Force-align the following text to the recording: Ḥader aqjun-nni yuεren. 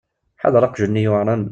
Ḥader 0.41 0.63
aqjun-nni 0.63 1.01
yuεren. 1.03 1.43